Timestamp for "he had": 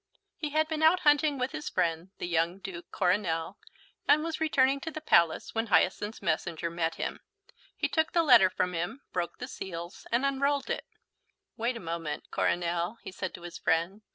0.35-0.67